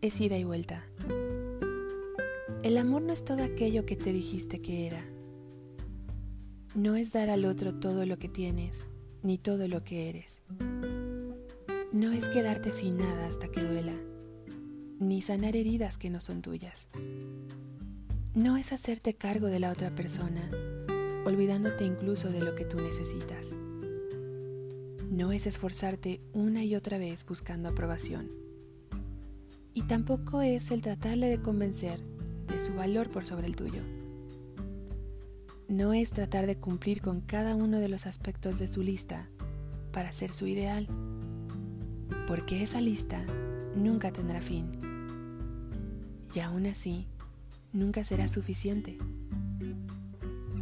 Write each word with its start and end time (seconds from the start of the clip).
es 0.00 0.20
ida 0.20 0.38
y 0.38 0.44
vuelta. 0.44 0.84
El 2.62 2.78
amor 2.78 3.02
no 3.02 3.12
es 3.12 3.24
todo 3.24 3.42
aquello 3.42 3.84
que 3.84 3.96
te 3.96 4.12
dijiste 4.12 4.62
que 4.62 4.86
era. 4.86 5.04
No 6.74 6.94
es 6.94 7.12
dar 7.12 7.30
al 7.30 7.46
otro 7.46 7.74
todo 7.74 8.06
lo 8.06 8.18
que 8.18 8.28
tienes, 8.28 8.86
ni 9.22 9.38
todo 9.38 9.66
lo 9.66 9.82
que 9.82 10.08
eres. 10.08 10.40
No 11.92 12.12
es 12.12 12.28
quedarte 12.28 12.70
sin 12.70 12.98
nada 12.98 13.26
hasta 13.26 13.48
que 13.48 13.60
duela, 13.60 13.94
ni 15.00 15.20
sanar 15.20 15.56
heridas 15.56 15.98
que 15.98 16.10
no 16.10 16.20
son 16.20 16.40
tuyas. 16.40 16.86
No 18.34 18.56
es 18.56 18.72
hacerte 18.72 19.14
cargo 19.14 19.48
de 19.48 19.58
la 19.58 19.72
otra 19.72 19.92
persona, 19.94 20.48
olvidándote 21.24 21.84
incluso 21.84 22.30
de 22.30 22.40
lo 22.40 22.54
que 22.54 22.64
tú 22.64 22.78
necesitas. 22.80 23.56
No 25.10 25.32
es 25.32 25.48
esforzarte 25.48 26.20
una 26.32 26.62
y 26.62 26.76
otra 26.76 26.98
vez 26.98 27.26
buscando 27.26 27.68
aprobación. 27.68 28.49
Y 29.72 29.82
tampoco 29.82 30.42
es 30.42 30.70
el 30.70 30.82
tratarle 30.82 31.28
de 31.28 31.40
convencer 31.40 32.00
de 32.48 32.60
su 32.60 32.74
valor 32.74 33.10
por 33.10 33.24
sobre 33.24 33.46
el 33.46 33.56
tuyo. 33.56 33.82
No 35.68 35.92
es 35.92 36.10
tratar 36.10 36.46
de 36.46 36.56
cumplir 36.56 37.00
con 37.00 37.20
cada 37.20 37.54
uno 37.54 37.78
de 37.78 37.88
los 37.88 38.06
aspectos 38.06 38.58
de 38.58 38.66
su 38.66 38.82
lista 38.82 39.28
para 39.92 40.10
ser 40.10 40.32
su 40.32 40.48
ideal, 40.48 40.88
porque 42.26 42.62
esa 42.62 42.80
lista 42.80 43.24
nunca 43.76 44.12
tendrá 44.12 44.42
fin. 44.42 44.72
Y 46.34 46.40
aún 46.40 46.66
así, 46.66 47.06
nunca 47.72 48.02
será 48.02 48.26
suficiente. 48.26 48.98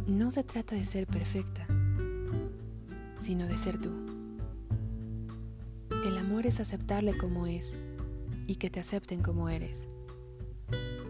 No 0.07 0.29
se 0.31 0.43
trata 0.43 0.75
de 0.75 0.85
ser 0.85 1.07
perfecta, 1.07 1.67
sino 3.17 3.47
de 3.47 3.57
ser 3.57 3.79
tú. 3.79 3.91
El 6.05 6.17
amor 6.17 6.45
es 6.45 6.59
aceptarle 6.59 7.17
como 7.17 7.47
es 7.47 7.77
y 8.49 8.55
que 8.55 8.71
te 8.71 8.79
acepten 8.79 9.21
como 9.21 9.47
eres. 9.47 9.87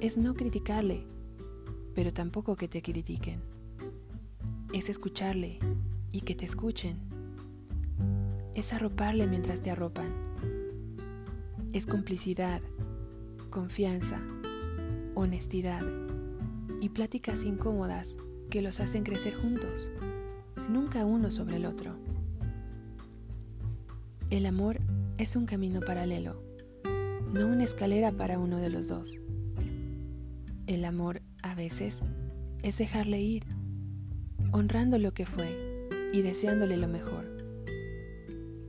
Es 0.02 0.18
no 0.18 0.34
criticarle, 0.34 1.06
pero 1.96 2.12
tampoco 2.12 2.58
que 2.58 2.68
te 2.68 2.82
critiquen. 2.82 3.40
Es 4.74 4.90
escucharle 4.90 5.58
y 6.12 6.20
que 6.20 6.36
te 6.36 6.44
escuchen. 6.44 7.00
Es 8.54 8.74
arroparle 8.74 9.26
mientras 9.26 9.62
te 9.62 9.72
arropan. 9.72 10.14
Es 11.72 11.88
complicidad, 11.88 12.62
confianza, 13.50 14.20
honestidad 15.16 15.84
y 16.82 16.90
pláticas 16.90 17.46
incómodas 17.46 18.18
que 18.50 18.62
los 18.62 18.82
hacen 18.82 19.04
crecer 19.04 19.34
juntos, 19.34 19.90
nunca 20.70 21.06
uno 21.06 21.32
sobre 21.32 21.56
el 21.56 21.66
otro. 21.66 21.96
El 24.30 24.46
amor 24.46 24.82
es 25.18 25.38
un 25.38 25.46
camino 25.46 25.80
paralelo, 25.80 26.49
no 27.34 27.48
una 27.48 27.64
escalera 27.64 28.12
para 28.12 28.40
uno 28.40 28.58
de 28.58 28.70
los 28.70 28.88
dos. 28.88 29.20
El 30.68 30.86
amor, 30.86 31.22
a 31.42 31.56
veces, 31.56 32.04
es 32.64 32.78
dejarle 32.78 33.22
ir, 33.22 33.44
honrando 34.52 34.98
lo 34.98 35.14
que 35.14 35.26
fue 35.26 35.88
y 36.14 36.22
deseándole 36.22 36.78
lo 36.78 36.88
mejor, 36.88 37.26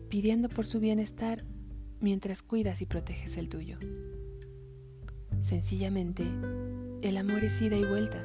pidiendo 0.08 0.48
por 0.48 0.66
su 0.66 0.80
bienestar 0.80 1.44
mientras 2.00 2.42
cuidas 2.42 2.82
y 2.82 2.86
proteges 2.86 3.36
el 3.36 3.48
tuyo. 3.48 3.78
Sencillamente, 5.40 6.24
el 7.02 7.16
amor 7.16 7.44
es 7.44 7.60
ida 7.62 7.76
y 7.76 7.84
vuelta. 7.84 8.24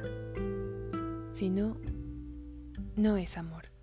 Si 1.32 1.50
no, 1.50 1.78
no 2.96 3.16
es 3.16 3.38
amor. 3.38 3.75